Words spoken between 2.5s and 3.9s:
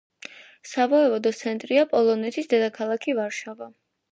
დედაქალაქი ვარშავა.